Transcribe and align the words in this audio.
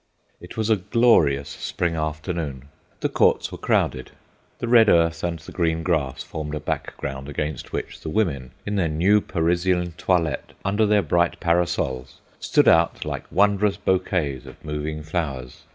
It 0.39 0.57
was 0.57 0.71
a 0.71 0.77
glorious 0.77 1.47
spring 1.49 1.95
afternoon. 1.95 2.69
The 3.01 3.09
courts 3.09 3.51
were 3.51 3.59
crowded. 3.59 4.09
The 4.57 4.67
red 4.67 4.89
earth 4.89 5.23
and 5.23 5.37
the 5.37 5.51
green 5.51 5.83
grass 5.83 6.23
formed 6.23 6.55
a 6.55 6.59
background 6.59 7.29
against 7.29 7.71
which 7.71 8.01
the 8.01 8.09
women, 8.09 8.49
in 8.65 8.77
their 8.77 8.89
new 8.89 9.21
Parisian 9.21 9.91
toilets, 9.99 10.53
under 10.65 10.87
their 10.87 11.03
bright 11.03 11.39
parasols, 11.39 12.19
stood 12.39 12.67
out 12.67 13.05
like 13.05 13.31
wondrous 13.31 13.77
bouquets 13.77 14.47
of 14.47 14.65
moving 14.65 15.03
flowers. 15.03 15.65